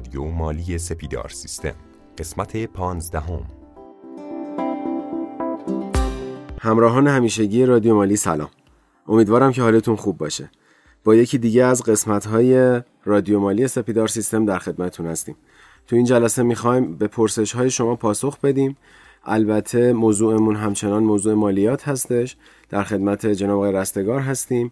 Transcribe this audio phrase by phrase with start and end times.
[0.00, 1.74] رادیو مالی سپیدار سیستم.
[2.18, 3.42] قسمت پانزدهم.
[6.60, 8.48] همراهان همیشگی رادیو مالی سلام.
[9.08, 10.50] امیدوارم که حالتون خوب باشه.
[11.04, 15.36] با یکی دیگه از قسمت های رادیو مالی سپیدار سیستم در خدمتتون هستیم.
[15.86, 18.76] تو این جلسه می‌خوایم به پرسش های شما پاسخ بدیم
[19.24, 22.36] البته موضوعمون همچنان موضوع مالیات هستش.
[22.68, 24.70] در خدمت جناب آقای رستگار هستیم.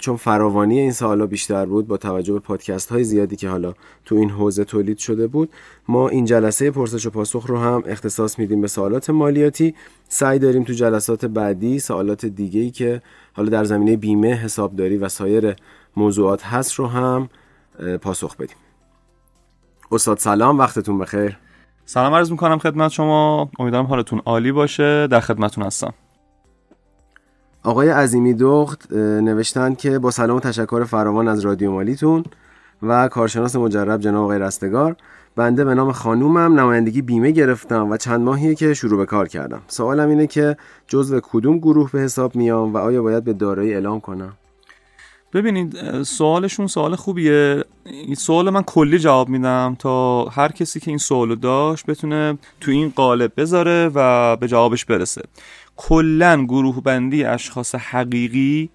[0.00, 3.74] چون فراوانی این سوالا بیشتر بود با توجه به پادکست های زیادی که حالا
[4.04, 5.50] تو این حوزه تولید شده بود
[5.88, 9.74] ما این جلسه پرسش و پاسخ رو هم اختصاص میدیم به سوالات مالیاتی.
[10.08, 15.08] سعی داریم تو جلسات بعدی سوالات دیگه ای که حالا در زمینه بیمه حسابداری و
[15.08, 15.56] سایر
[15.96, 17.28] موضوعات هست رو هم
[18.02, 18.56] پاسخ بدیم.
[19.92, 21.38] استاد سلام وقتتون بخیر.
[21.90, 23.50] سلام عرض می‌کنم خدمت شما.
[23.58, 25.06] امیدوارم حالتون عالی باشه.
[25.06, 25.94] در خدمتتون هستم.
[27.62, 32.24] آقای عظیمی دخت نوشتن که با سلام و تشکر فراوان از رادیو مالیتون
[32.82, 34.96] و کارشناس مجرب جناب آقای رستگار.
[35.36, 39.62] بنده به نام خانومم نمایندگی بیمه گرفتم و چند ماهیه که شروع به کار کردم.
[39.66, 44.00] سوالم اینه که جزو کدوم گروه به حساب میام و آیا باید به دارایی اعلام
[44.00, 44.32] کنم؟
[45.32, 47.64] ببینید سوالشون سوال خوبیه.
[47.84, 52.70] این سوال من کلی جواب میدم تا هر کسی که این سوالو داشت بتونه تو
[52.70, 55.22] این قالب بذاره و به جوابش برسه.
[55.76, 58.70] کلا گروه بندی اشخاص حقیقی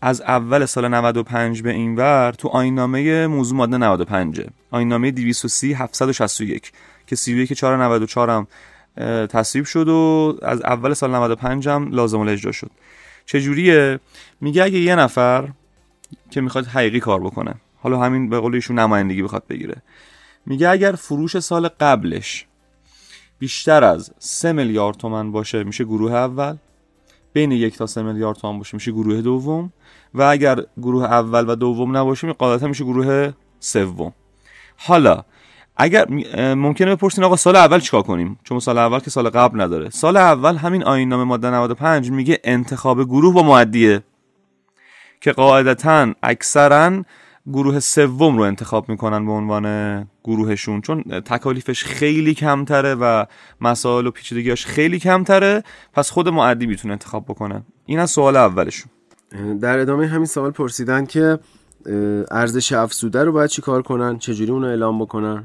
[0.00, 4.40] از اول سال 95 به این ور تو آینامه موضوع ماده 95
[4.70, 6.72] آینامه 230 761
[7.06, 8.46] که 31 494 هم
[9.26, 12.70] تصویب شد و از اول سال 95 هم لازم الاجرا شد.
[13.26, 14.00] چجوریه؟
[14.40, 15.48] میگه اگه یه نفر
[16.30, 17.54] که می‌خواد حقیقی کار بکنه.
[17.82, 19.82] حالا همین به قول ایشون نمایندگی بخواد بگیره.
[20.46, 22.46] میگه اگر فروش سال قبلش
[23.38, 26.56] بیشتر از 3 میلیارد تومن باشه میشه گروه اول.
[27.32, 29.72] بین یک تا 3 میلیارد تومن باشه میشه گروه دوم.
[30.14, 34.12] و اگر گروه اول و دوم نباشه قاعدتا میشه گروه سوم.
[34.76, 35.22] حالا
[35.76, 36.06] اگر
[36.54, 39.90] ممکنه بپرسین آقا سال اول چیکار کنیم؟ چون سال اول که سال قبل نداره.
[39.90, 44.02] سال اول همین آیین نامه ماده 95 میگه انتخاب گروه با معدیه.
[45.20, 47.02] که قاعدتا اکثرا
[47.52, 53.24] گروه سوم رو انتخاب می‌کنن به عنوان گروهشون چون تکالیفش خیلی کمتره و
[53.60, 55.62] مسائل و پیچیدگیاش خیلی کمتره.
[55.92, 57.62] پس خود معدی می‌تونه انتخاب بکنه.
[57.86, 58.90] این از سوال اولشون.
[59.60, 61.38] در ادامه همین سوال پرسیدن که
[62.30, 65.44] ارزش افزوده رو باید چی کار کنن؟ چجوری اونو اعلام بکنن؟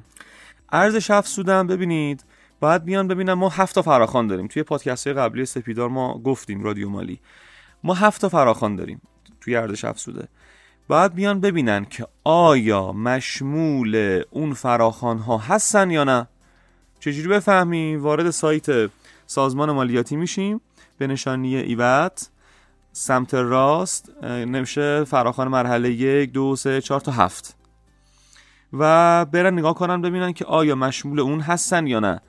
[0.72, 2.24] ارزش افزوده ببینید
[2.60, 4.48] باید بیان ببینم ما هفت تا فراخان داریم.
[4.48, 7.20] توی پادکست قبلی سپیدار ما گفتیم رادیو مالی.
[7.84, 9.02] ما هفت تا فراخان داریم.
[9.42, 10.28] توی ارزش افزوده.
[10.88, 16.28] باید بیان ببینن که آیا مشمول اون فراخان ها هستن یا نه.
[17.00, 18.92] چجوری بفهمیم وارد سایت
[19.26, 20.62] سازمان مالیاتی میشیم.
[20.98, 22.30] به نشانی ایوت
[22.92, 27.56] سمت راست نمیشه فراخان مرحله یک دو سه چهار تا هفت.
[28.74, 32.22] و برن نگاه کنن ببینن که آیا مشمول اون هستن یا نه.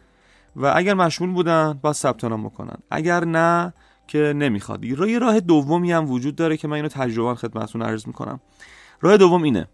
[0.57, 2.77] و اگر مشمول بودن باید ثبت نام بکنن.
[2.91, 3.73] اگر نه
[4.07, 4.85] که نمی‌خواد.
[4.85, 8.41] یه راه دومی هم وجود داره که من اینو تجربه خدمتتون عرض می‌کنم.
[9.01, 9.69] راه دوم اینه.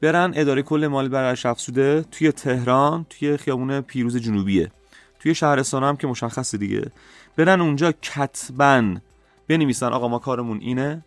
[0.00, 4.70] برن اداره کل مالی بر افزوده توی تهران توی خیابون پیروز جنوبیه.
[5.18, 6.90] توی شهرستان هم که مشخصه دیگه.
[7.36, 9.02] برن اونجا کتبن
[9.48, 11.04] بنویسن آقا ما کارمون اینه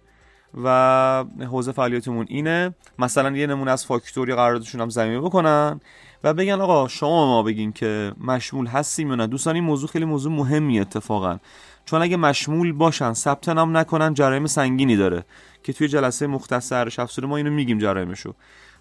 [0.63, 2.75] و حوزه فعالیتمون اینه.
[2.99, 5.81] مثلا یه نمونه از فاکتور یا قراردادشون هم زمینه بکنن.
[6.23, 9.27] و بگن آقا شما ما بگین که مشمول هستیم یا نه.
[9.27, 11.37] دوستان این موضوع خیلی موضوع مهمی اتفاقا.
[11.85, 15.25] چون اگه مشمول باشن ثبت نام نکنن جرایم سنگینی داره
[15.63, 18.33] که توی جلسه مختص ارش افزوده ما اینو میگیم جرایمشو.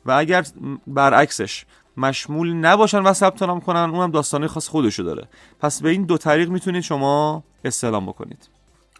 [0.06, 0.47] و اگر
[0.86, 1.64] برعکسش
[1.97, 5.28] مشمول نباشن و ثبت نام کنن اونم داستانه خاص خودشو داره.
[5.60, 8.48] پس به این دو طریق می‌تونید شما استعلام بکنید.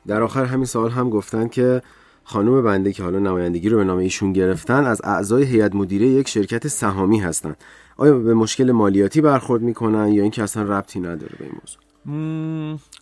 [0.07, 1.83] در آخر همین سوال هم گفتن که
[2.25, 6.29] خانم بنده که حالا نمایندگی رو به نام ایشون گرفتن از اعضای هیئت مدیره یک
[6.29, 7.57] شرکت سهامی هستن.
[7.97, 11.83] آیا به مشکل مالیاتی برخورد می‌کنن یا اینکه اصلا ربطی نداره به این موضوع؟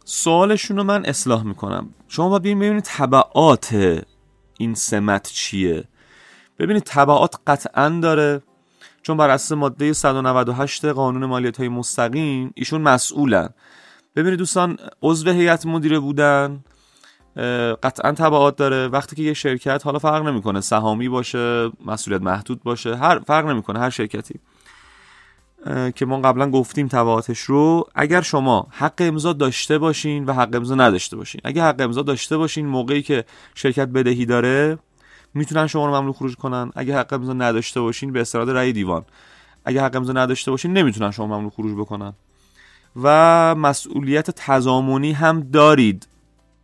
[0.04, 1.88] سوالشون رو من اصلاح می‌کنم.
[2.08, 3.98] شما باید ببینید تبعات
[4.58, 5.84] این سمت چیه.
[6.58, 8.42] ببینید تبعات قطعا داره.
[9.02, 13.48] چون بر اساس ماده 198 قانون مالیات های مستقیم ایشون مسئولن.
[14.16, 16.64] ببینید دوستان عضو هیئت مدیره بودن
[17.82, 18.88] قطعا تبعات داره.
[18.88, 20.60] وقتی که یه شرکت حالا فرق نمی‌کنه.
[20.60, 24.40] سهامی باشه مسئولیت محدود باشه هر فرق نمی‌کنه هر شرکتی.
[25.94, 30.74] که ما قبلا گفتیم تبعاتش رو اگر شما حق امضا داشته باشین و حق امضا
[30.74, 31.40] نداشته باشین.
[31.44, 33.24] اگر حق امضا داشته باشین موقعی که
[33.54, 34.78] شرکت بدهی داره
[35.34, 36.70] می‌تونن شما رو ممنوع خروج کنن.
[36.74, 39.04] اگر حق امضا نداشته باشین به استناد رأی دیوان.
[39.64, 42.12] اگر حق امضا نداشته باشین نمی‌تونن شما ممنوع خروج بکنن.
[43.02, 46.08] و مسئولیت تضامنی هم دارید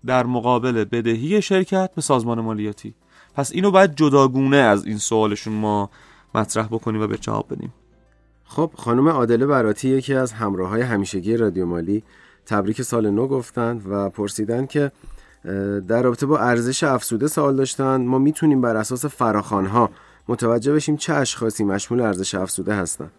[0.06, 2.94] در مقابل بدهی شرکت به سازمان مالیاتی.
[3.34, 5.90] پس اینو باید جداگونه از این سوالشون ما
[6.34, 7.72] مطرح بکنیم و به جواب بدیم.
[8.48, 12.02] خب خانم عادله براتی یکی از همراه های همیشگی رادیو مالی
[12.46, 14.92] تبریک سال نو گفتند و پرسیدن که
[15.88, 19.90] در رابطه با ارزش افسوده سوال داشتن ما می‌تونیم بر اساس فراخانها
[20.28, 23.10] متوجه بشیم چه اشخاصی مشمول ارزش افسوده هستند.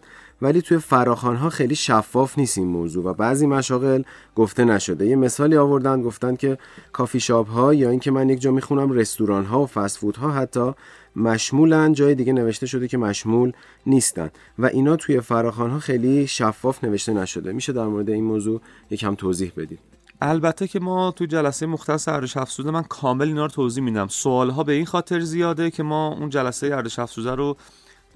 [0.42, 4.02] ولی توی فراخانها خیلی شفاف نیست این موضوع و بعضی مشاغل
[4.36, 5.06] گفته نشده.
[5.06, 6.58] یه مثالی آوردن گفتن که
[6.92, 10.30] کافی شاپ ها یا اینکه من یک جا می‌خونم رستوران ها و فست فود ها
[10.30, 10.72] حتی
[11.18, 13.52] مشمولن جای دیگه نوشته شده که مشمول
[13.86, 14.30] نیستن.
[14.58, 17.52] و اینا توی فراخان ها خیلی شفاف نوشته نشده.
[17.52, 18.60] میشه در مورد این موضوع
[18.90, 19.78] یکم توضیح بدید.
[20.20, 24.08] البته که ما تو جلسه مختص ارزش افزوده من کامل اینا رو توضیح میدم.
[24.08, 27.56] سوال ها به این خاطر زیاده که ما اون جلسه ارزش افزوده رو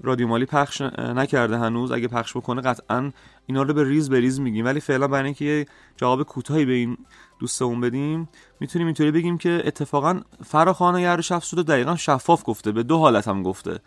[0.03, 1.91] رادیو مالی پخش نکرده هنوز.
[1.91, 3.11] اگه پخش بکنه قطعا
[3.45, 4.65] اینا رو به ریز به ریز میگیم.
[4.65, 5.65] ولی فعلا برای اینکه یه
[5.97, 6.97] جواب کوتاهی به این
[7.39, 8.29] دوستمون بدیم
[8.59, 12.71] می‌تونیم اینطوری بگیم که اتفاقا فراخوان ارزش افزوده دقیقا شفاف گفته.
[12.71, 13.79] به دو حالت هم گفته.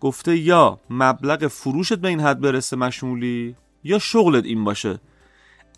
[0.00, 4.98] گفته یا مبلغ فروشت به این حد برسه مشمولی یا شغلت این باشه.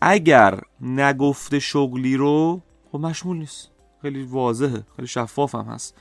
[0.00, 2.62] اگر نگفته شغلی رو
[2.92, 3.70] خب مشمول نیست.
[4.02, 4.82] خیلی واضحه.
[4.96, 5.94] خیلی شفاف هم هست.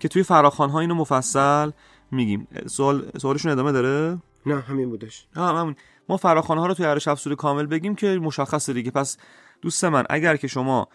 [0.00, 1.70] که توی فراخان ها اینو مفصل
[2.16, 2.48] میگیم.
[2.66, 5.26] سوال سوالشون ادامه داره؟ نه همین بودش.
[5.36, 5.76] ها همین
[6.08, 8.90] ما فراخوان ها رو توی ارش افسود کامل بگیم که مشخصه دیگه.
[8.90, 9.16] پس
[9.62, 10.88] دوست من اگر که شما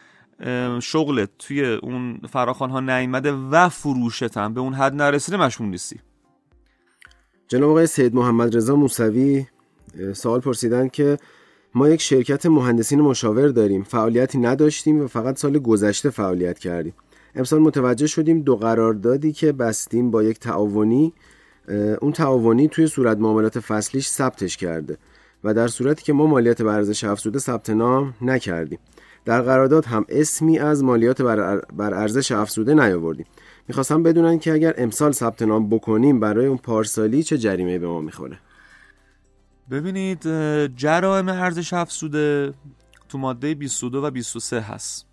[0.81, 6.00] شغلت توی اون فراخوان ها نیامده و فروشت هم به اون حد نرسیده مشمول نیستی.
[7.47, 9.45] جناب آقای سید محمد رضا موسوی
[10.13, 11.18] سوال پرسیدن که
[11.75, 13.83] ما یک شرکت مهندسین مشاور داریم.
[13.83, 16.94] فعالیتی نداشتیم و فقط سال گذشته فعالیت کردیم.
[17.36, 21.13] امسال متوجه شدیم دو قراردادی که بستیم با یک تعاونی
[22.01, 24.98] اون تعاونی توی صورت معاملات فصلیش ثبتش کرده
[25.44, 28.80] و در صورتی که ما مالیات بر ارزش افزوده ثبت نام نکردیم.
[29.25, 33.25] در قرارداد هم اسمی از مالیات بر ارزش افزوده نیاوردیم.
[33.68, 38.01] می‌خواستم بدونن که اگر امسال ثبت نام بکنیم برای اون پارسالی چه جریمه به ما
[38.01, 38.39] می‌خوره.
[39.72, 40.24] ببینید
[40.75, 42.54] جرائم ارزش افزوده
[43.10, 45.11] تو ماده 22 و 23 هست.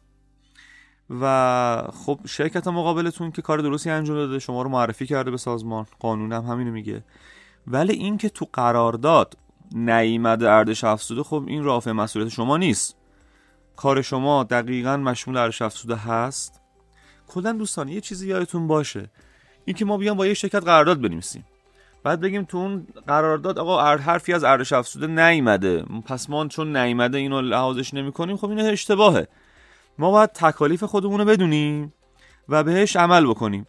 [1.10, 5.86] و خب شرکت مقابلتون که کار درستی انجام داده شما رو معرفی کرده به سازمان
[6.00, 7.04] قانون هم همینو میگه.
[7.66, 9.36] ولی اینکه تو قرارداد
[9.72, 12.96] نیامده ارزش افزوده خب این رافع مسئولیت شما نیست.
[13.76, 16.60] کار شما دقیقا مشمول ارزش افزوده هست.
[17.28, 19.10] کلا دوستان یه چیزی یادتون باشه.
[19.64, 21.44] اینکه ما بیام با یه شرکت قرارداد بنویسیم.
[22.02, 25.82] بعد بگیم تو اون قرارداد آقا حرفی از ارزش افزوده نیامده.
[25.82, 29.28] پس ما چون نیامده اینو لحاظش نمی‌کنیم خب این اشتباهه.
[29.98, 31.92] ما باید تکالیف خودمون رو بدونیم
[32.48, 33.66] و بهش عمل بکنیم.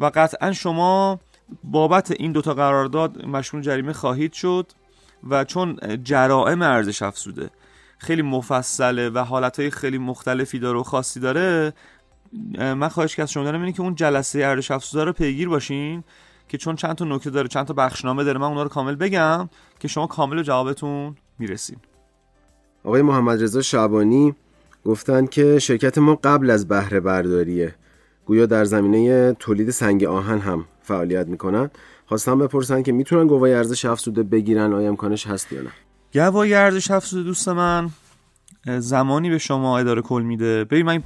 [0.00, 1.20] و قطعا شما
[1.64, 4.72] بابت این دوتا قرارداد مشمول جریمه خواهید شد
[5.30, 7.50] و چون جرائم ارزش افزوده
[7.98, 11.72] خیلی مفصله و حالتهای خیلی مختلفی داره و خاصی داره
[12.58, 16.04] من خواهش که از شما دارم اینه که اون جلسه ارزش افزوده رو پیگیر باشین
[16.48, 19.48] که چون چند تا نکته داره چند تا بخشنامه داره من اونا رو کامل بگم
[19.80, 21.76] که شما کامل جوابتون می‌رسین.
[22.84, 24.34] آقای محمد رضا شعبانی
[24.84, 27.74] گفتند که شرکت ما قبل از بهره برداریه.
[28.26, 31.70] گویا در زمینه تولید سنگ آهن هم فعالیت می‌کنن.
[32.06, 36.90] خواستم بپرسن که می‌تونن گواهی ارزش افزوده بگیرن آیا امکانش هست یا نه؟ گواهی ارزش
[36.90, 37.90] افزوده دوست من
[38.78, 40.64] زمانی به شما اداره کل میده.
[40.64, 41.02] ببین من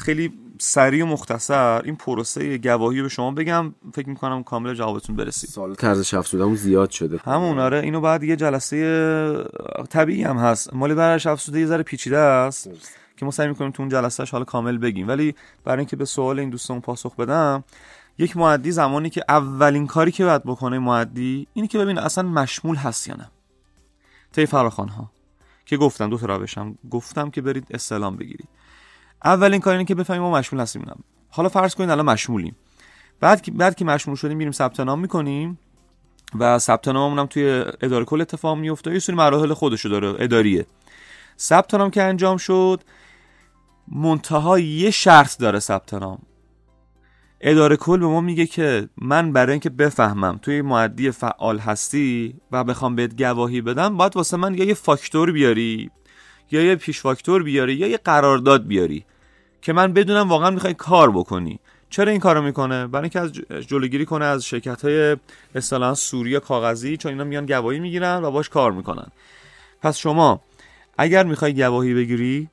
[0.00, 0.32] خیلی
[0.64, 5.50] سریع و مختصر این پروسه گواهی به شما بگم فکر می‌کنم کامل جوابتون برسید.
[5.50, 7.20] سال ارزش افزوده زیاد شده.
[7.24, 9.44] همون آره اینو بعد یه جلسه
[9.90, 10.74] طبیعی هم هست.
[10.74, 12.70] مال برش افزوده یه ذره پیچیده است
[13.16, 15.08] که ما سعی می‌کنیم تو اون جلسهش حالا کامل بگیم.
[15.08, 17.64] ولی برای اینکه به سوال این دوستان پاسخ بدم
[18.18, 22.76] یک معدی زمانی که اولین کاری که باید بکنه معدی اینی که ببین اصلا مشمول
[22.76, 23.30] هست یا نه.
[24.32, 25.10] طی فراخوان ها
[25.66, 28.48] که گفتم دو تا روشم گفتم که برید استعلام بگیرید.
[29.24, 30.94] اولین کار اینه که بفهمیم ما مشمول هستیم نه.
[31.30, 32.56] حالا فرض کنید الان مشمولیم.
[33.20, 35.58] بعد که بعد که مشمول شدیم میریم ثبت نام می‌کنیم
[36.38, 40.66] و ثبت ناممون هم توی اداره کل اتفاق میفته یه سری مراحل خودشو داره اداریه.
[41.38, 42.80] ثبت نام که انجام شد
[43.88, 46.18] منتها یه شرط داره ثبت نام.
[47.40, 52.64] اداره کل به ما میگه که من برای اینکه بفهمم توی معدی فعال هستی و
[52.64, 55.90] بخوام بهت گواهی بدم باید واسه من یه فاکتور بیاری
[56.52, 59.04] یا یه پیش فاکتور بیاری یا یه قرارداد بیاری
[59.62, 61.58] که من بدونم واقعا می‌خوای کار بکنی.
[61.90, 63.32] چرا این کارو می‌کنه؟ برای اینکه از
[63.66, 65.16] جلوگیری کنه از شرکت های
[65.54, 69.06] اصطلاحا سوری کاغذی چون اینا میان گواهی می‌گیرن و باش کار می‌کنن.
[69.82, 70.40] پس شما
[70.98, 72.48] اگر می‌خوای گواهی بگیری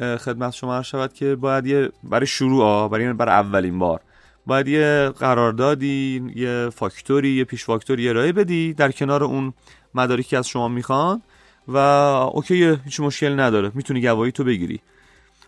[0.00, 4.00] خدمت شما شود که باید یه برای شروع برای برای اولین بار
[4.46, 9.52] باید یه قراردادی یه فاکتوری یه پیش فاکتوری ارائه بدی در کنار اون
[9.94, 11.22] مدارکی از شما می‌خوان.
[11.68, 13.72] و اوکی هیچ مشکل نداره.
[13.74, 14.80] می‌تونی گواهی تو بگیری.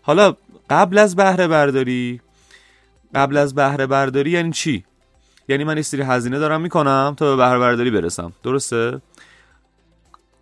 [0.01, 0.35] حالا
[0.69, 2.21] قبل از بهره برداری
[3.15, 4.83] قبل از بهره برداری یعنی چی؟
[5.49, 8.33] یعنی من استری هزینه دارم می‌کنم تا به بهره برداری برسم.
[8.43, 9.01] درسته؟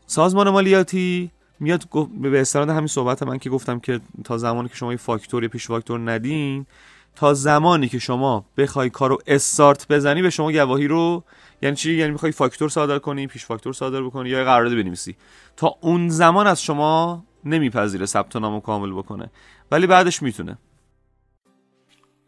[0.08, 1.84] سازمان مالیاتی میاد
[2.22, 5.50] به استناد همین صحبت من که گفتم که تا زمانی که شما یه فاکتور یا
[5.50, 6.66] پیش فاکتور ندین
[7.16, 11.24] تا زمانی که شما بخوای کارو استارت بزنی به شما گواهی رو
[11.62, 15.16] یعنی چی؟ یعنی می‌خوای فاکتور صادر کنی پیش فاکتور صادر بکنی یا قرارداد بنویسی.
[15.58, 19.32] تا اون زمان از شما نمیپذیره ثبت نامو کامل بکنه.
[19.72, 20.58] ولی بعدش می‌تونه.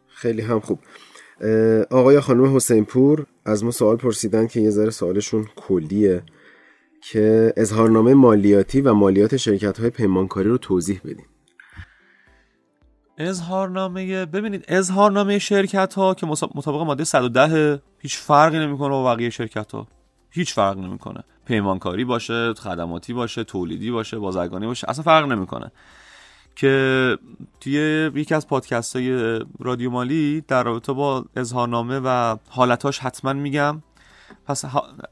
[0.08, 0.78] خیلی هم خوب.
[1.90, 6.22] آقای خانم حسین پور از ما سوال پرسیدن که یه ذره سوالشون کلیه
[7.00, 11.26] که اظهارنامه مالیاتی و مالیات شرکت های پیمانکاری رو توضیح بدیم
[13.18, 19.72] اظهارنامه ببینید اظهارنامه شرکت ها که مطابق ماده 110 هیچ فرقی نمی‌کنه با بقیه شرکت
[19.72, 19.86] ها
[20.30, 21.24] هیچ فرق نمی‌کنه.
[21.44, 25.72] پیمانکاری باشه خدماتی باشه تولیدی باشه بازرگانی باشه اصلا فرق نمی‌کنه.
[26.56, 27.18] که
[27.60, 33.82] توی یکی از پادکست های رادیو مالی در رابطه با اظهارنامه و حالتاش حتما میگم
[34.46, 34.64] پس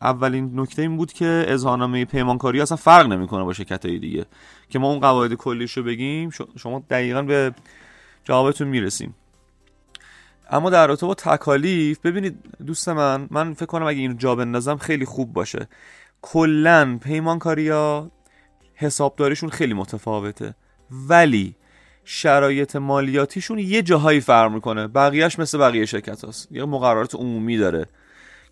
[0.03, 4.27] اولین نکته این بود که اظهارنامه پیمانکاری اصلا فرق نمی‌کنه با شرکت های دیگه.
[4.69, 7.53] که ما اون قواعد کلیش رو بگیم شما دقیقا به
[8.25, 9.15] جوابتون می‌رسیم.
[10.51, 14.77] اما در رابطه با تکالیف ببینید دوست من من فکر کنم اگه این جا بندازم
[14.77, 15.69] خیلی خوب باشه.
[16.23, 18.11] کلا پیمانکاری ها
[18.75, 20.55] حسابداریشون خیلی متفاوته.
[20.91, 21.55] ولی
[22.05, 24.87] شرایط مالیاتیشون یه جاهایی فرق می‌کنه.
[24.87, 27.87] بقیهش مثل بقیه شرکت هست یه مقررات عمومی داره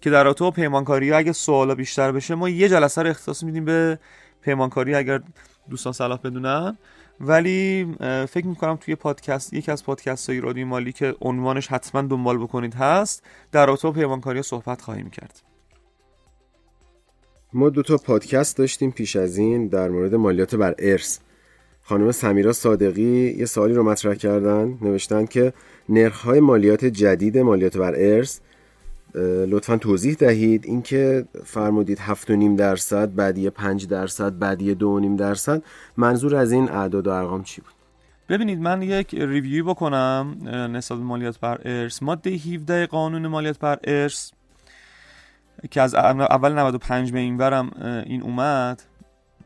[0.00, 3.64] که در رابطه با پیمانکاری اگه سوالا بیشتر بشه ما یه جلسه رو اختصاص میدیم
[3.64, 3.98] به
[4.42, 5.20] پیمانکاری اگر
[5.70, 6.78] دوستان صلاح بدونن.
[7.20, 7.94] ولی
[8.28, 12.74] فکر می‌کنم توی پادکست یکی از پادکست های رادیو مالی که عنوانش حتما دنبال بکنید
[12.74, 13.22] هست
[13.52, 15.42] در رابطه با پیمانکاری صحبت خواهیم کرد.
[17.52, 21.18] ما دو تا پادکست داشتیم پیش از این در مورد مالیات بر ارث.
[21.82, 25.52] خانم سمیرا صادقی یه سوالی رو مطرح کردن نوشتن که
[25.88, 28.40] نرخ‌های مالیات جدید مالیات بر ارث
[29.14, 30.64] لطفا توضیح دهید.
[30.64, 35.62] اینکه فرمودید 7.5 درصد بعدی 5 درصد بعدی 2.5 درصد.
[35.96, 37.72] منظور از این اعداد و ارقام چی بود؟
[38.28, 40.36] ببینید من یک ریویو بکنم
[40.72, 42.02] نسبت مالیات بر ارث.
[42.02, 44.30] ماده 17 قانون مالیات بر ارث
[45.70, 47.70] که از اول 95 به این برم
[48.06, 48.82] این اومد.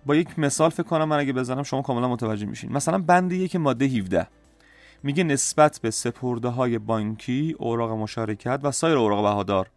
[0.06, 2.72] با یک مثال فکر کنم من اگه بزنم شما کاملا متوجه میشین.
[2.72, 4.26] مثلا بند یک ماده 17
[5.04, 9.70] میگه نسبت به سپرده های بانکی، اوراق مشارکت و سایر اوراق بهادار.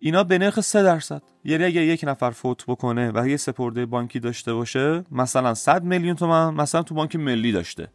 [0.00, 1.22] اینا به نرخ 3 درصد.
[1.44, 6.16] یعنی اگه یک نفر فوت بکنه و یه سپرده بانکی داشته باشه مثلا 100 میلیون
[6.16, 7.88] تومن مثلا تو بانک ملی داشته.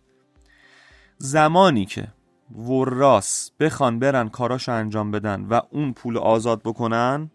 [1.17, 2.07] زمانی که
[2.67, 7.31] وراس بخوان برن کاراشو انجام بدن و اون پول آزاد بکنن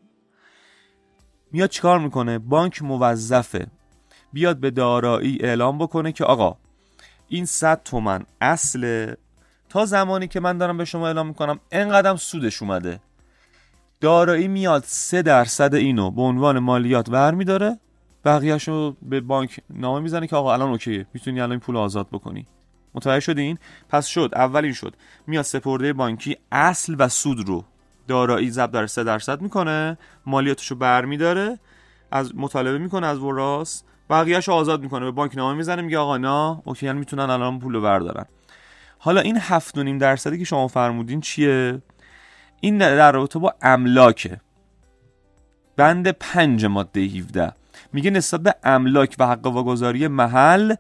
[1.53, 3.67] میاد چیکار می‌کنه؟ بانک موظفه
[4.33, 6.57] بیاد به دارایی اعلام بکنه که آقا
[7.29, 9.15] این 100 تومن اصل.
[9.69, 13.01] تا زمانی که من دارم به شما اعلام می‌کنم انقدرم سودش اومده.
[14.01, 17.79] دارایی میاد 3 درصد اینو به عنوان مالیات برمیداره.
[18.25, 22.47] بقیهشو به بانک نامه می‌زنه که آقا الان اوکیه می‌تونی الان این پول آزاد بکنی.
[22.95, 23.59] متوجه شدین
[23.89, 24.95] پس شد اولین شد.
[25.27, 27.65] میاد سپرده بانکی اصل و سود رو
[28.09, 31.59] دارایی ضرب در 3 درصد می‌کنه مالیاتشو برمیداره.
[32.11, 33.83] از مطالبه می‌کنه از وراس.
[34.11, 38.25] بقیهش آزاد می‌کنه به بانک نامه می‌زنه میگه آقا نه اوکی می‌تونن الان پول بردارن.
[38.99, 41.83] حالا این هفت و نیم درصدی که شما فرمودین چیه؟
[42.61, 44.41] این در رابطه با املاکه.
[45.77, 47.53] بند پنج ماده 17
[47.93, 50.75] میگه نسبت به املاک و حق واگذاری محل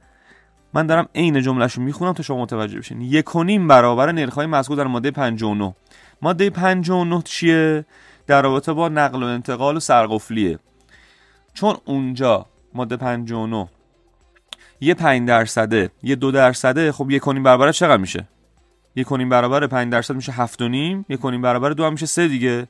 [0.75, 3.01] من دارم عین جملهش رو می‌خونم تا شما متوجه بشین.
[3.01, 5.75] یک و نیم برابر نرخ‌های مذکور در ماده 59
[6.23, 7.85] ماده 59 چیه؟
[8.27, 10.59] در رابطه با نقل و انتقال و سرقفلیه.
[11.61, 13.69] چون اونجا ماده 59
[14.81, 18.29] یه 5 درصده یه دو درصده خب یک کنیم برابر چقدر میشه؟
[18.97, 22.07] یک کنیم برابر 5 درصد میشه هفت و نیم یک کنیم برابر دو هم میشه
[22.07, 22.69] سه دیگه.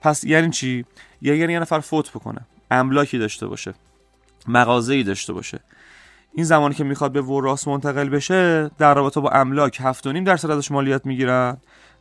[0.00, 0.84] پس یعنی چی؟
[1.22, 2.40] یعنی یه نفر فوت بکنه
[2.70, 3.74] املاکی داشته باشه
[4.48, 5.60] مغازه‌ای داشته باشه.
[6.34, 10.24] این زمانی که می‌خواد به وراس منتقل بشه در رابطه با املاک هفت و نیم
[10.24, 11.56] درصد ازش مالیات می‌گیرن.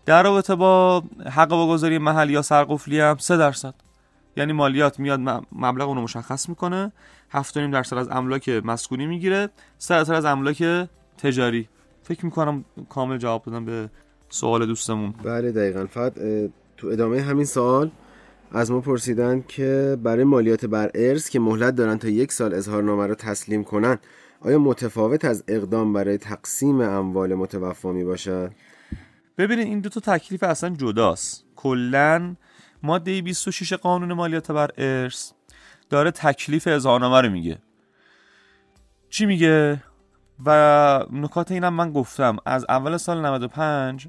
[0.06, 3.74] در رابطه با حق واگذاری محلی یا سرقفلی هم 3 درصد.
[4.38, 5.20] یعنی مالیات میاد
[5.52, 6.92] مبلغ اون رو مشخص می‌کنه.
[7.34, 9.50] 7.5 درصد از املاک مسکونی می‌گیره.
[9.78, 10.88] 3 درصد از املاک
[11.18, 11.70] تجاری.
[12.04, 13.90] فکر می‌کنم کامل جواب دادم به
[14.30, 15.14] سوال دوستمون.
[15.24, 15.86] بله دقیقا.
[15.86, 16.14] فقط
[16.78, 17.92] تو ادامه همین سوال
[18.52, 23.08] از ما پرسیدن که برای مالیات بر ارث که مهلت دارن تا یک سال اظهارنامه
[23.08, 23.98] رو تسلیم کنن
[24.42, 28.52] آیا متفاوت از اقدام برای تقسیم اموال متوفا می باشد؟
[29.38, 31.46] ببینید این دو تا تکلیف اصلا جداست.
[31.56, 32.36] کلا
[32.84, 35.32] ماده 26 قانون مالیات بر ارث
[35.90, 37.58] داره تکلیف اظهارنامه رو میگه.
[39.10, 39.84] چی میگه؟
[40.46, 42.38] و نکات اینم من گفتم.
[42.46, 44.08] از اول سال 95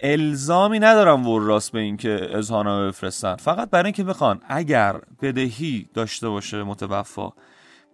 [0.00, 3.36] الزامی ندارم وراست به اینکه اظهارنامه بفرستن.
[3.36, 7.32] فقط برای اینکه بخوان اگر بدهی داشته باشه متوفا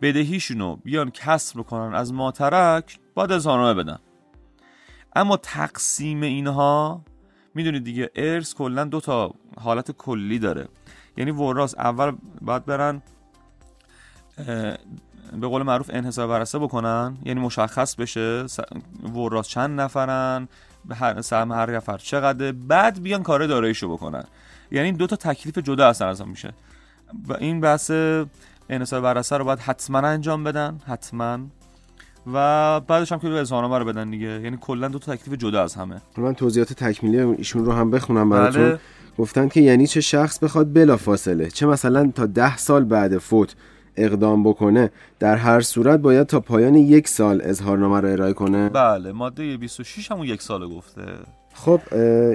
[0.03, 3.99] بدهیشونو بیان کسب بکنن از ماترک باید اظهارنامه بدن.
[5.17, 7.05] اما تقسیم اینها
[7.55, 10.69] می‌دونید دیگه ارث کلا دو تا حالت کلی داره.
[11.17, 13.03] یعنی وراس اول باید برن
[15.41, 18.47] به قول معروف انحصار برسه بکنن یعنی مشخص بشه
[19.15, 20.49] وراس چند نفرن
[21.21, 24.25] سهم هر نفر چقدر بعد بیان کار داراییشو بکنن.
[24.71, 26.53] یعنی دو تا تکلیف جدا از میشه.
[27.29, 27.91] و این بحث
[28.69, 31.39] انحصار برسه رو باید حتما انجام بدن حتما
[32.33, 34.27] و بعدش هم که اظهارنامه رو بدن دیگه.
[34.27, 36.01] یعنی کلا دو تا تکلیف جدا از همه.
[36.17, 38.63] من توضیحات تکمیلی ایشون رو هم بخونم براتون.
[38.63, 38.79] بله.
[39.19, 43.55] گفتن که یعنی چه شخص بخواد بلا فاصله چه مثلا تا ده سال بعد فوت
[43.97, 49.13] اقدام بکنه در هر صورت باید تا پایان یک سال اظهارنامه رو ارائه کنه؟ بله
[49.13, 51.03] ماده 26 همون یک سال گفته.
[51.55, 51.81] خب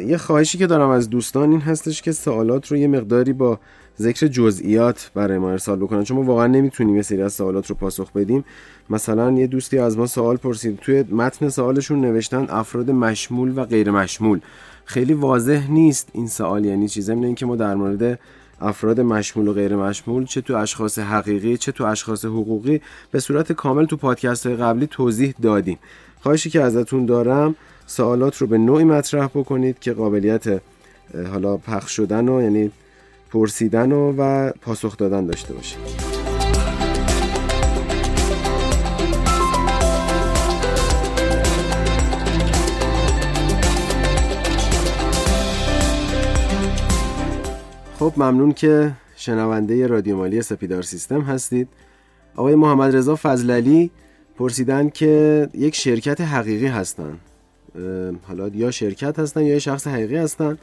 [0.08, 3.60] یه خواهشی که دارم از دوستان این هستش که سوالات رو یه مقداری با
[4.00, 6.04] ذکر جزئیات برای ما ارسال بکنن.
[6.04, 8.46] چون ما واقعا نمی‌تونیم یه سری از سوالات رو پاسخ بدیم.
[8.90, 10.80] مثلا یه دوستی از ما سوال پرسید.
[10.80, 14.40] توی متن سوالشون نوشتن افراد مشمول و غیر مشمول.
[14.86, 18.20] خیلی واضح نیست این سوال یعنی چیزی این که ما در مورد
[18.62, 23.52] افراد مشمول و غیر مشمول چه تو اشخاص حقیقی چه تو اشخاص حقوقی به صورت
[23.52, 25.80] کامل تو پادکست های قبلی توضیح دادیم.
[26.22, 30.62] خواهشی که ازتون دارم سوالات رو به نوعی مطرح بکنید که قابلیت
[31.32, 32.72] حالا پخش شدن و یعنی
[33.30, 36.20] پرسیدن و, و پاسخ دادن داشته باشید
[48.00, 51.68] خب ممنون که شنونده رادیو مالی سپیدار سیستم هستید.
[52.36, 53.92] آقای محمد رضا فضللی
[54.38, 57.18] پرسیدن که یک شرکت حقیقی هستن.
[58.28, 60.58] حالا یا شرکت هستن یا شخص حقیقی هستن.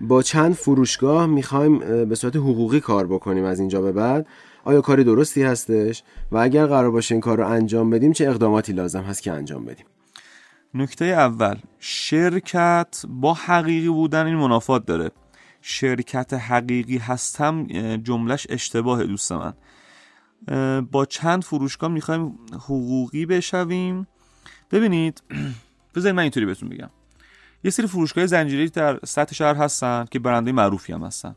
[0.00, 4.26] با چند فروشگاه می‌خوایم به صورت حقوقی کار بکنیم از اینجا به بعد.
[4.64, 8.72] آیا کاری درستی هستش؟ و اگر قرار باشه این کار رو انجام بدیم چه اقداماتی
[8.72, 9.86] لازم هست که انجام بدیم؟
[10.74, 15.10] نکته اول شرکت با حقیقی بودن این منافات داره.
[15.60, 19.52] شرکت حقیقی هستم جملش اشتباه دوست من.
[20.90, 24.06] با چند فروشگاه می‌خوایم حقوقی بشویم.
[24.70, 25.22] ببینید
[25.94, 26.90] بذارید من اینطوری بهتون بگم.
[27.64, 31.36] یه سری فروشگاه زنجیری در سطح شهر هستن که برنده معروفی هم هستن.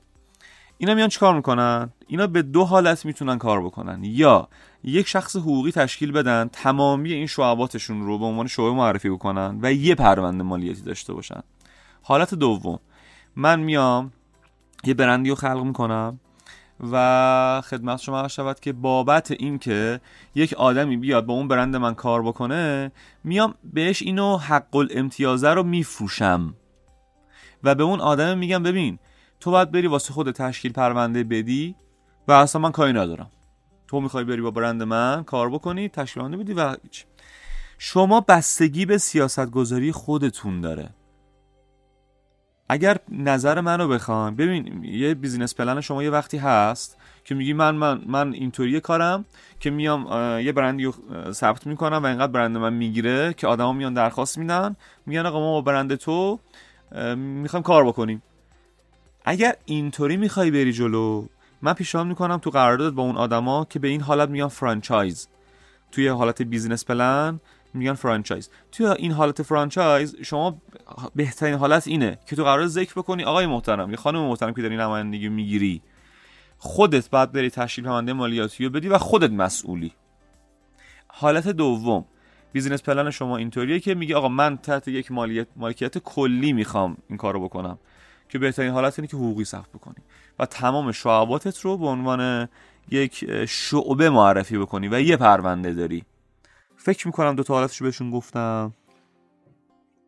[0.78, 4.04] اینا میان چیکار می‌کنن؟ اینا به دو حالت می‌تونن کار بکنن.
[4.04, 4.48] یا
[4.84, 9.74] یک شخص حقوقی تشکیل بدن تمامی این شعباتشون رو به عنوان شعبه معرفی بکنن و
[9.74, 11.42] یه پرونده مالیاتی داشته باشن.
[12.02, 12.80] حالت دوم.
[13.36, 14.12] من میام
[14.84, 16.20] یه برندی رو خلق می‌کنم.
[16.92, 20.02] و خدمت شما شود که بابت اینکه
[20.36, 22.92] یک آدمی بیاد با اون برند من کار بکنه
[23.24, 26.56] میام بهش اینو حق الامتیازه رو میفروشم.
[27.64, 29.00] و به اون آدم میگم ببین
[29.40, 31.76] تو باید بری واسه خود تشکیل پرونده بدی
[32.28, 33.32] و اصلا من کاری ندارم.
[33.88, 36.76] تو می‌خوای بری با برند من کار بکنی تشکیل پرونده بدی و
[37.78, 40.90] شما بستگی به سیاست گذاری خودتون داره.
[42.70, 47.76] اگر نظر منو بخوام ببین یه business plan شما یه وقتی هست که میگی من
[47.76, 49.26] من من اینطوری کارم
[49.60, 50.08] که میام
[50.40, 50.94] یه برندی رو
[51.32, 55.52] ثبت می‌کنم و اینقدر برند من می‌گیره که آدما میان درخواست میدن میگن آقا ما
[55.52, 56.40] با برند تو
[57.16, 58.22] می‌خوایم کار بکنیم.
[59.26, 61.26] اگر اینطوری می‌خوای بری جلو
[61.62, 65.28] من پیشنهاد می‌کنم تو قرارداد با اون آدما که به این حالت میگن franchise.
[65.92, 67.40] توی حالت business plan
[67.74, 68.50] میگن franchise.
[68.72, 70.62] توی این حالت franchise شما
[71.16, 74.78] بهترین حالت اینه که تو قرارداد ذکر بکنی آقای محترم یا خانم محترم که داری
[74.78, 75.82] نمایندگی می‌گیری.
[76.58, 79.94] خودت بعد بری تشکیل پرونده مالیاتی رو بدی و خودت مسئولی.
[81.08, 82.06] حالت دوم
[82.52, 87.18] business plan شما اینطوریه که میگه آقا من تحت یک مالیت مالکیت کلی می‌خوام این
[87.18, 87.80] کارو بکنم.
[88.30, 89.96] که بهترین حالت اینه که حقوقی ثبت بکنی.
[90.40, 92.50] و تمام شعباتت رو به عنوان
[92.92, 96.04] یک شعبه معرفی بکنی و یه پرونده داری.
[96.94, 98.74] فکر می‌کنم دو تا حالتشو بهشون گفتم.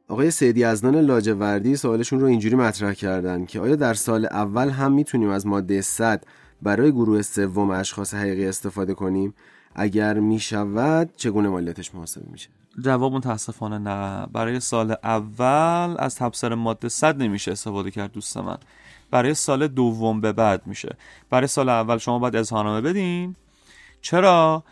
[0.08, 4.91] آقای سیدی ازنان لاجوردی سوالشون رو اینجوری مطرح کردن که آیا در سال اول هم
[4.91, 6.24] می‌تونیم از ماده 100
[6.62, 9.34] برای گروه سوم اشخاص حقیقی استفاده کنیم؟
[9.76, 12.50] اگر می‌شود چگونه مالیاتش محاسبه میشه؟
[12.84, 14.28] جواب متاسفانه نه.
[14.34, 18.58] برای سال اول از تبصر ماده 100 نمیشه استفاده کرد دوست من.
[19.12, 20.96] برای سال دوم به بعد میشه.
[21.30, 23.36] برای سال اول شما باید اظهارنامه بدین.
[24.02, 24.63] چرا؟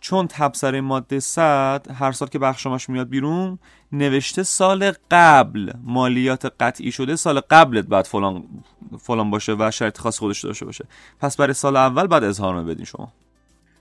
[0.00, 3.58] چون تبصره ماده 100 هر سال که بخشنامش میاد بیرون
[3.92, 5.72] نوشته سال قبل.
[5.84, 8.44] مالیات قطعی شده سال قبلت بعد فلان
[9.00, 10.84] فلان باشه و شرط خاص خودش داشته باشه.
[11.20, 13.12] پس برای سال اول بعد اظهارنامه بدین شما.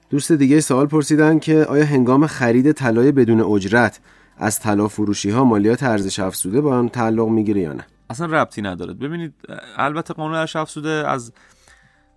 [0.10, 4.00] دوست دیگه سوال پرسیدن که آیا هنگام خرید طلای بدون اجرت
[4.38, 8.62] از طلا فروشی ها مالیات ارزش افزوده با آن تعلق می‌گیره یا نه؟ اصلا ربطی
[8.62, 8.94] نداره.
[8.94, 9.34] ببینید
[9.78, 11.32] البته قانون ارزش افزوده از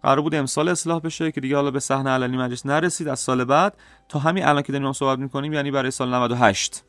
[0.02, 3.08] قرار بود امسال اصلاح بشه که دیگه حالا به صحنه علنی مجلس نرسید.
[3.08, 3.76] از سال بعد
[4.08, 6.84] تا همین الان که داریم صحبت می‌کنیم یعنی برای سال 98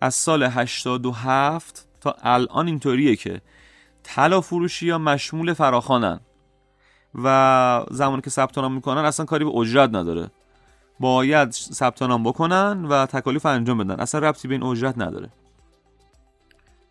[0.00, 3.40] از سال 87 تا الان اینطوریه که
[4.02, 6.20] طلا فروشی یا مشمول فراخانن
[7.14, 10.30] و زمانی که ثبت نام می‌کنن اصلا کاری به اجرت نداره.
[11.00, 14.00] باید ثبت نام بکنن و تکالیف انجام بدن.
[14.00, 15.30] اصلا ربطی به این اجرت نداره.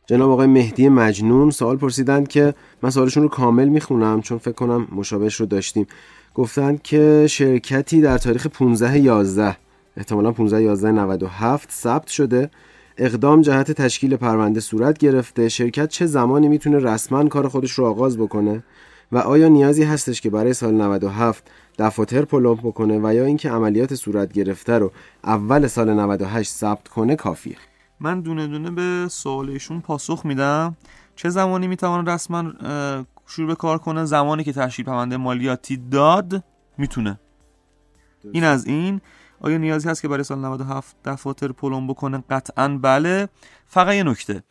[0.10, 4.88] جناب آقای مهدی مجنون سوال پرسیدن که من سوالشون رو کامل می‌خونم چون فکر کنم
[4.92, 5.88] مشابهش رو داشتیم.
[6.36, 9.58] گفتن که شرکتی در تاریخ 15 11
[9.98, 12.50] احتمالا 15 11 97 ثبت شده.
[12.98, 15.50] اقدام جهت تشکیل پرونده صورت گرفته.
[15.50, 18.64] شرکت چه زمانی می‌تونه رسما کار خودش رو آغاز بکنه؟
[19.12, 23.96] و آیا نیازی هستش که برای سال 97 دفاتر پلمپ بکنه و یا اینکه عملیات
[23.96, 24.92] صورت گرفته رو
[25.24, 27.56] اول سال 98 ثبت کنه کافیه؟
[28.00, 30.78] من دونه دونه به سوالشون پاسخ میدم.
[31.16, 32.54] چه زمانی می‌توان رسما
[33.28, 36.44] شروع به کار کنه؟ زمانی که تشکیل پرونده مالیاتی داد
[36.78, 37.20] می‌تونه.
[38.32, 39.02] این از این.
[39.42, 43.30] آیا نیازی هست که برای سال 97 دفاتر پلم بکنه؟ قطعا بله.
[43.66, 44.44] فقط یه نکته.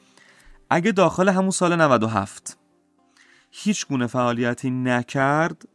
[0.70, 2.58] اگه داخل همون سال 97
[3.50, 5.68] هیچ گونه فعالیتی نکرد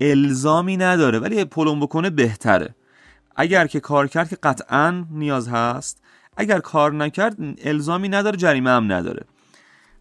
[0.00, 2.74] الزامی نداره ولی پلم بکنه بهتره.
[3.36, 6.02] اگر که کار کرد که قطعا نیاز هست
[6.36, 9.24] اگر کار نکرد الزامی نداره جریمه هم نداره.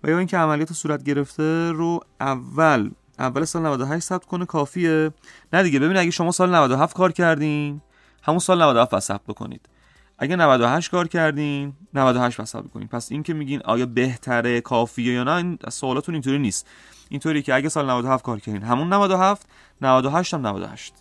[0.04, 5.12] و یا اینکه عملیات صورت گرفته رو اول اول سال 98 ثبت کنه کافیه.
[5.54, 7.82] نه دیگه ببین اگه شما سال 97 کار کردین
[8.24, 9.69] همون سال 97 ثبت بکنید
[10.17, 15.24] اگه 98 کار کردین 98 ثبت بکنید پس این که میگین آیا بهتره کافیه یا
[15.24, 16.67] نه این سوالاتون اینطوری نیست.
[17.10, 19.48] اینطوری که اگه سال 97 کار کردین همون 97
[19.82, 20.93] 98 هم 98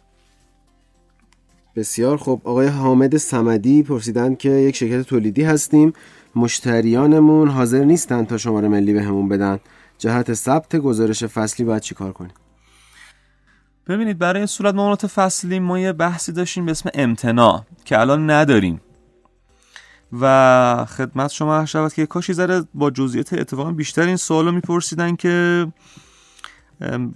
[1.77, 5.93] بسیار خب آقای حامد سمدی پرسیدن که یک شرکت تولیدی هستیم.
[6.37, 9.61] مشتریانمون حاضر نیستن تا شماره ملی بهمون به بدن.
[9.99, 12.33] جهت ثبت گزارش فصلی باید چیکار کنیم؟
[13.87, 18.81] ببینید برای صورت معاملات فصلی ما یه بحثی داشتیم به اسم امتناع که الان نداریم.
[20.21, 25.67] و خدمت شما شود که کاشی ذره با جزئیات اتفاقا بیشتر این سوالو میپرسیدن که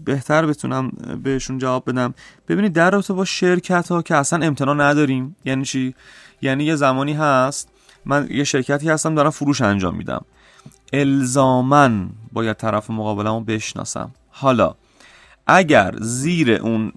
[0.04, 0.90] بهتر بتونم
[1.22, 2.14] بهشون جواب بدم.
[2.48, 5.94] ببینید در رابطه با شرکت ها که اصلا امتناع نداریم یعنی چی؟
[6.42, 7.68] یعنی یه زمانی هست
[8.04, 10.24] من یه شرکتی هستم دارم فروش انجام میدم.
[10.92, 14.10] الزامن باید طرف مقابلمو بشناسم.
[14.30, 14.74] حالا
[15.46, 16.92] اگر زیر اون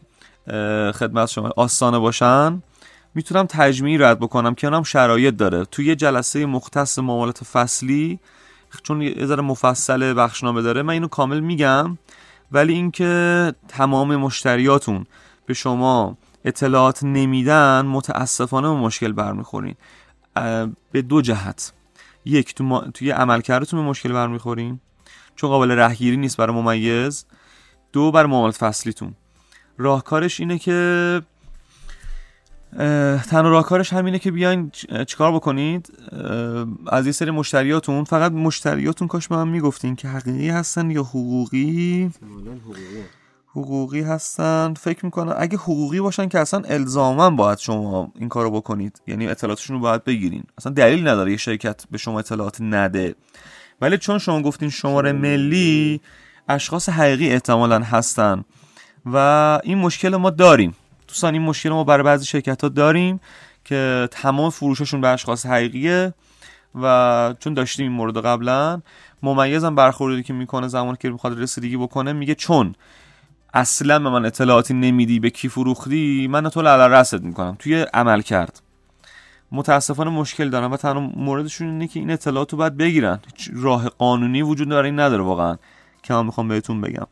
[0.91, 2.63] خدمت شما آستانه باشن
[3.15, 5.65] می‌تونم تجمیعی رد بکنم که هم شرایط داره.
[5.65, 8.19] توی یه جلسه مختص معاملات فصلی
[8.84, 11.97] چون یه ذره مفصل بخشنامه داره من اینو کامل میگم.
[12.51, 15.05] ولی اینکه تمام مشتریاتون
[15.45, 19.75] به شما اطلاعات نمیدن متاسفانه مشکل برمیخورین.
[20.91, 21.73] به دو جهت.
[22.25, 22.79] یک تو ما...
[22.79, 24.79] توی عملکردتون به مشکل برمیخورین
[25.35, 27.25] چون قابل رهگیری نیست برای ممیز.
[27.93, 29.13] دو بر معاملات فصلیتون.
[29.77, 31.21] راهکارش اینه که
[33.29, 34.71] تنها راهکارش همینه که بیاین
[35.07, 35.93] چیکار بکنید؟
[36.88, 42.12] از یه سری مشتریاتون فقط مشتریاتون کاش به هم می‌گفتین که حقیقی هستن یا حقوقی؟
[43.55, 44.01] حقوقی.
[44.01, 44.73] هستن.
[44.73, 49.01] فکر می‌کنم اگه حقوقی باشن که اصلا الزاما باید شما این کارو بکنید.
[49.07, 50.43] یعنی اطلاعاتشون رو باید بگیرین.
[50.57, 53.15] اصلا دلیل نداره یه شرکت به شما اطلاعات نده.
[53.81, 56.01] ولی چون شما گفتین شماره ملی.
[56.49, 58.43] اشخاص حقیقی احتمالا هستن.
[59.05, 60.75] و این مشکل ما داریم.
[61.12, 63.19] دوستان این مشکل ما برای بعضی شرکت ها داریم
[63.65, 66.13] که تمام فروششون به اشخاص حقیقیه
[66.82, 68.82] و چون داشتیم این مورد قبلا
[69.24, 72.76] ممیزم برخوردی که می‌کنه زمان که می‌خواد رسیدگی بکنه میگه چون
[73.54, 77.56] اصلا به من اطلاعاتی نمیدی به کی فروختی من تو لعل رسد می‌کنم.
[77.60, 78.62] توی عمل کرد.
[79.52, 83.19] متاسفانه مشکل دارم و تنها موردشون اینه که این اطلاعات رو باید بگیرن.
[83.54, 85.58] راه قانونی وجود داره این نداره واقعا.
[86.04, 87.08] که من می‌خوام بهتون بگم.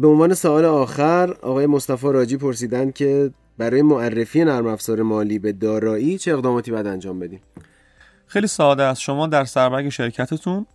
[0.00, 5.52] به عنوان سوال آخر آقای مصطفی راجی پرسیدن که برای معرفی نرم افزار مالی به
[5.52, 7.40] دارایی چه اقداماتی باید انجام بدیم؟
[8.26, 9.00] خیلی ساده است.
[9.00, 10.66] شما در سربرگ شرکتتون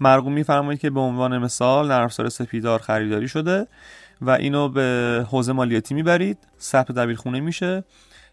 [0.00, 3.66] مرقوم میفرمایید که به عنوان مثال نرم افزار سپیدار خریداری شده
[4.20, 6.38] و اینو به حوزه مالیاتی می‌برید.
[6.60, 7.84] ثبت دبیرخونه میشه.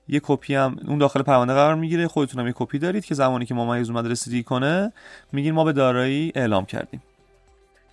[0.08, 2.08] یه کپی هم اون داخل پرونده قرار می‌گیره.
[2.08, 4.94] خودتون هم یه کپی دارید که زمانی که ممیز اومد رسیدگی کنه
[5.32, 7.02] میگین ما به دارایی اعلام کردیم.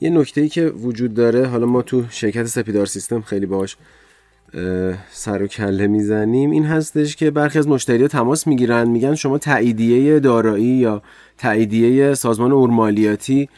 [0.01, 3.77] یه نکته ای که وجود داره حالا ما تو شرکت سپیدار سیستم خیلی باش
[5.11, 10.21] سر و کله می‌زنیم این هستش که برخی از مشتری تماس می‌گیرن میگن شما تاییدیه
[10.21, 11.03] دارایی یا
[11.39, 13.49] تاییدیه سازمان اورمالیاتی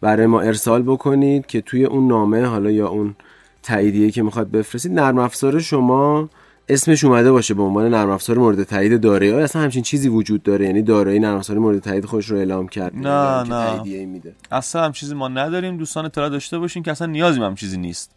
[0.00, 3.16] برای ما ارسال بکنید که توی اون نامه حالا یا اون
[3.62, 6.28] تاییدیه که می‌خواد بفرستید نرم افزار شما
[6.68, 9.32] اسمش اومده باشه به عنوان نرم افزار مورد تایید دارایی.
[9.32, 12.94] اصلا همچین چیزی وجود داره؟ یعنی دارایی نرم افزار مورد تایید خودش رو اعلام کرد.
[12.94, 13.66] نه که نه.
[13.66, 14.34] تاییدیه میده.
[14.52, 15.76] اصلا هم چیزی ما نداریم.
[15.76, 18.14] دوستان اطلاع داشته باشین که اصلا نیازی هم چیزی نیست.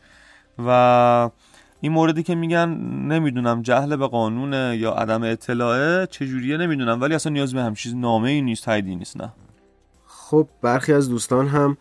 [0.66, 1.30] و
[1.82, 2.70] این موردی که میگن
[3.08, 7.02] نمی‌دونم جهل به قانون یا عدم اطلاعه چجوریه نمی‌دونم.
[7.02, 9.34] ولی اصلا نیاز به هم چیز نامه ای نیست تاییدی نیست نه.
[10.06, 11.78] خب برخی از دوستان هم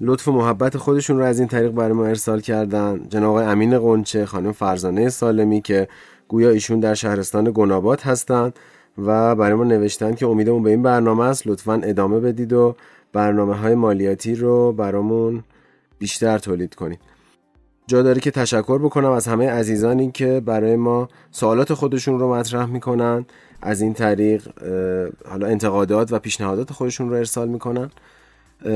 [0.00, 3.06] لطف و محبت خودشون رو از این طریق برای ما ارسال کردن.
[3.08, 5.88] جناب آقای امین قنچه خانم فرزانه سالمی که
[6.28, 8.58] گویا ایشون در شهرستان گنابات هستند
[8.98, 11.46] و برای ما نوشتن که امیدمون به این برنامه است.
[11.46, 12.76] لطفا ادامه بدید و
[13.12, 15.44] برنامه های مالیاتی رو برامون
[15.98, 17.00] بیشتر تولید کنید.
[17.86, 22.66] جا داره که تشکر بکنم از همه عزیزانی که برای ما سوالات خودشون رو مطرح
[22.66, 23.26] می‌کنن
[23.62, 24.48] از این طریق
[25.28, 27.90] حالا انتقادات و پیشنهادات خودشون رو ارسال می‌کنن.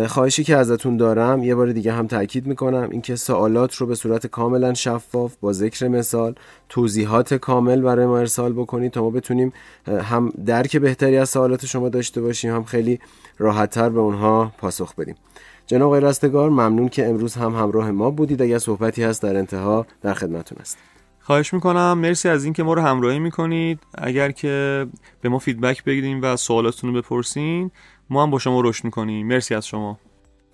[0.07, 2.89] خواهشی که ازتون دارم یه بار دیگه هم تاکید می‌کنم.
[2.91, 6.35] اینکه سوالات رو به صورت کاملا شفاف با ذکر مثال
[6.69, 9.53] توضیحات کامل برای ما ارسال بکنید تا ما بتونیم
[9.87, 13.01] هم درک بهتری از سوالات شما داشته باشیم هم خیلی
[13.39, 15.15] راحتتر به اونها پاسخ بدیم.
[15.67, 18.43] جناب آقای رستگار ممنون که امروز هم همراه ما بودید.
[18.43, 20.79] اگر صحبتی هست در انتها در خدمتتون است
[21.21, 21.99] خواهش می‌کنم.
[21.99, 23.79] مرسی از اینکه ما رو همراهی می‌کنید.
[23.95, 24.87] اگر که
[25.21, 27.71] به ما فیدبک بگیریم و سوالاتتون رو بپرسین
[28.11, 29.27] ما هم با شما رشد می‌کنیم.
[29.27, 29.99] مرسی از شما.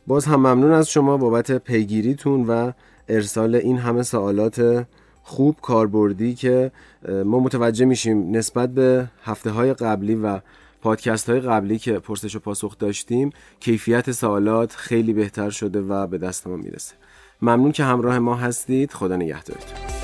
[0.06, 2.72] باز هم ممنون از شما بابت پیگیریتون و
[3.08, 4.86] ارسال این همه سوالات
[5.22, 6.72] خوب کاربردی که
[7.24, 10.40] ما متوجه میشیم نسبت به هفته های قبلی و
[10.82, 16.18] پادکست های قبلی که پرسش و پاسخ داشتیم کیفیت سوالات خیلی بهتر شده و به
[16.18, 16.94] دست ما می‌رسه.
[17.42, 18.92] ممنون که همراه ما هستید.
[18.92, 20.03] خدا نگهدارتون.